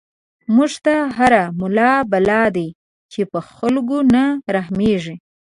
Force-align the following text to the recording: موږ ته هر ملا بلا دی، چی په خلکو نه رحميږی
موږ 0.55 0.71
ته 0.85 0.95
هر 1.17 1.33
ملا 1.59 1.91
بلا 2.11 2.41
دی، 2.55 2.67
چی 3.11 3.21
په 3.31 3.39
خلکو 3.55 3.97
نه 4.13 4.23
رحميږی 4.55 5.15